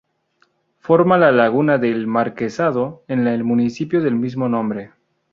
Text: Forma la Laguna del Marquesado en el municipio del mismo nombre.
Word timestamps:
Forma 0.79 1.15
la 1.19 1.31
Laguna 1.31 1.77
del 1.77 2.07
Marquesado 2.07 3.03
en 3.07 3.27
el 3.27 3.43
municipio 3.43 4.01
del 4.01 4.15
mismo 4.15 4.49
nombre. 4.49 4.93